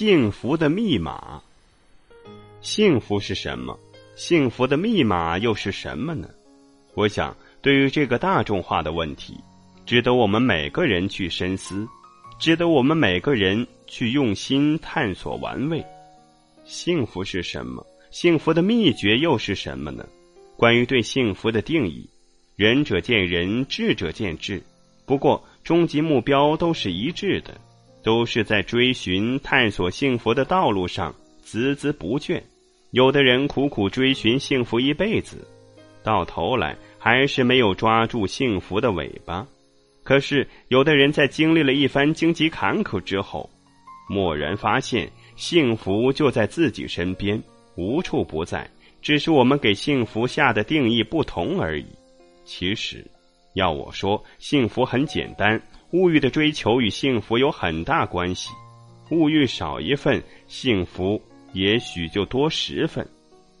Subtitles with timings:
[0.00, 1.42] 幸福的密码。
[2.62, 3.78] 幸福是什么？
[4.16, 6.26] 幸福的密码又是什么呢？
[6.94, 9.36] 我想，对于这个大众化的问题，
[9.84, 11.86] 值得我们每个人去深思，
[12.38, 15.84] 值得我们每个人去用心探索玩味。
[16.64, 17.86] 幸福是什么？
[18.10, 20.08] 幸福的秘诀又是什么呢？
[20.56, 22.08] 关于对幸福的定义，
[22.56, 24.62] 仁者见仁，智者见智。
[25.04, 27.60] 不过，终极目标都是一致的，
[28.02, 31.14] 都是在追寻、探索幸福的道路上
[31.44, 32.40] 孜孜不倦。
[32.92, 35.46] 有的人苦苦追寻幸福一辈子，
[36.02, 39.46] 到头来还是没有抓住幸福的尾巴。
[40.02, 43.48] 可是，有的人在经历了一番荆棘坎坷之后，
[44.08, 47.40] 蓦然发现幸福就在自己身边，
[47.76, 48.68] 无处不在。
[49.02, 51.86] 只是我们给幸福下的定义不同而已。
[52.44, 53.06] 其实，
[53.54, 55.60] 要我说，幸福很简单。
[55.92, 58.50] 物欲的追求与幸福有很大关系。
[59.10, 61.20] 物欲少一份，幸福
[61.52, 63.06] 也许就多十份。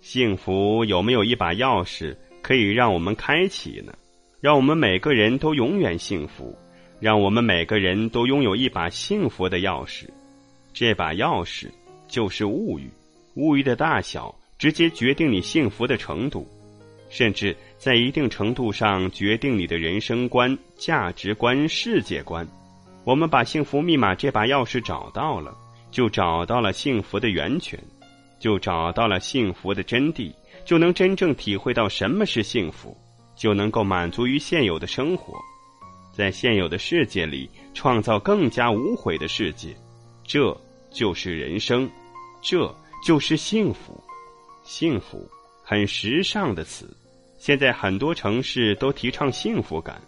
[0.00, 3.92] 幸福有没有一把钥匙可以让我们开启呢？
[4.40, 6.56] 让我们每个人都永远幸福，
[6.98, 10.08] 让我们每个人都拥有一把幸福的钥匙。
[10.72, 11.68] 这把钥匙
[12.08, 12.88] 就是物欲。
[13.34, 14.34] 物欲的大小。
[14.60, 16.46] 直接决定你幸福的程度，
[17.08, 22.46] 甚至在一定程度上决定你的人生观、价值观、世界观。
[23.04, 25.56] 我们把幸福密码这把钥匙找到了，
[25.90, 27.82] 就找到了幸福的源泉，
[28.38, 30.30] 就找到了幸福的真谛，
[30.62, 32.94] 就能真正体会到什么是幸福，
[33.34, 35.32] 就能够满足于现有的生活，
[36.12, 39.74] 在现有的世界里创造更加无悔的世界。
[40.22, 40.54] 这
[40.90, 41.90] 就是人生，
[42.42, 43.98] 这就是幸福。
[44.62, 45.26] 幸福，
[45.64, 46.94] 很时尚的词。
[47.40, 49.98] 现在很多城市都提倡幸福感。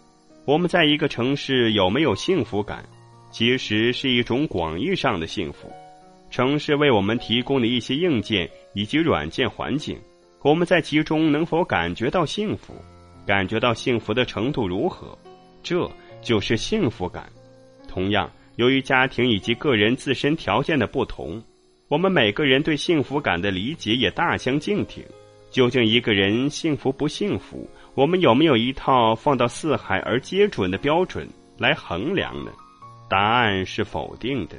[0.45, 2.87] 我们在一个城市有没有幸福感，
[3.31, 5.67] 其实是一种广义上的幸福。
[6.29, 9.99] 城市为我们提供的一些硬件以及软件环境，
[10.43, 12.75] 我们在其中能否感觉到幸福？
[13.25, 15.17] 感觉到幸福的程度如何？
[15.63, 15.89] 这
[16.21, 17.27] 就是幸福感。
[17.87, 21.43] 同样，由于家庭以及个人自身条件的不同。
[21.87, 25.03] 我们每个人对幸福感的理解也大相径庭。
[25.53, 32.51] 究竟一个人幸福不幸福，我们有没有一套放到四海而皆准的标准来衡量呢？
[33.07, 34.57] 答案是否定的。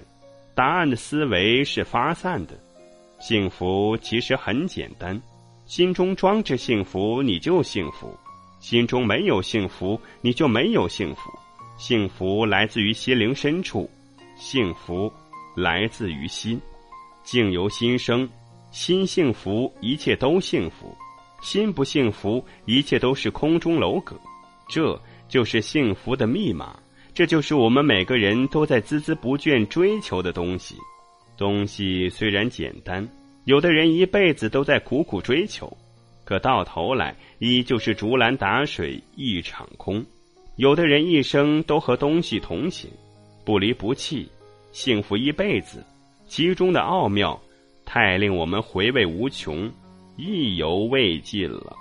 [0.55, 2.55] 答案的思维是发散的。
[3.19, 5.21] 幸福其实很简单：
[5.66, 8.16] 心中装着幸福，你就幸福；
[8.61, 11.22] 心中没有幸福，你就没有幸福。
[11.76, 13.91] 幸福来自于心灵深处，
[14.37, 15.12] 幸福
[15.56, 16.61] 来自于心。
[17.25, 18.28] 境由心生，
[18.74, 20.88] 心幸福，一切都幸福；
[21.40, 24.20] 心不幸福，一切都是空中楼阁。
[24.68, 26.76] 这就是幸福的密码，
[27.14, 30.74] 这就是我们每个人都在孜孜不倦追求的东西。
[31.36, 33.08] 东西虽然简单，
[33.44, 35.72] 有的人一辈子都在苦苦追求，
[36.24, 40.04] 可到头来依旧是竹篮打水一场空。
[40.56, 42.90] 有的人一生都和东西同行，
[43.44, 44.28] 不离不弃，
[44.72, 45.80] 幸福一辈子。
[46.26, 47.40] 其中的奥妙，
[47.94, 49.71] 太令我们回味无穷，
[50.16, 51.77] 意犹未尽了。